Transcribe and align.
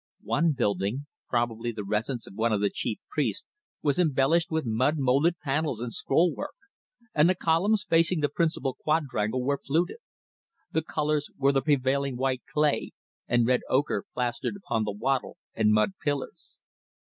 One 0.23 0.53
building, 0.53 1.05
probably 1.29 1.71
the 1.71 1.83
residence 1.83 2.25
of 2.25 2.33
one 2.33 2.51
of 2.51 2.59
the 2.59 2.71
chief 2.71 2.97
priests, 3.11 3.45
was 3.83 3.99
embellished 3.99 4.49
with 4.49 4.65
mud 4.65 4.97
moulded 4.97 5.37
panels 5.41 5.79
and 5.79 5.93
scroll 5.93 6.33
work, 6.33 6.55
and 7.13 7.29
the 7.29 7.35
columns 7.35 7.85
facing 7.87 8.19
the 8.21 8.27
principal 8.27 8.73
quadrangle 8.73 9.43
were 9.43 9.59
fluted. 9.63 9.99
The 10.71 10.81
colours 10.81 11.29
were 11.37 11.51
the 11.51 11.61
prevailing 11.61 12.17
white 12.17 12.41
clay, 12.51 12.93
and 13.27 13.45
red 13.45 13.61
ochre 13.69 14.03
plastered 14.11 14.55
upon 14.55 14.85
the 14.85 14.91
wattle 14.91 15.37
and 15.53 15.71
mud 15.71 15.91
pillars. 16.01 16.57